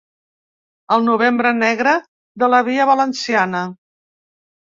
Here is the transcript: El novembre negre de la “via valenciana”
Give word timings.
El 0.95 1.03
novembre 1.07 1.51
negre 1.57 1.93
de 2.45 2.49
la 2.55 2.63
“via 2.71 2.89
valenciana” 2.93 3.61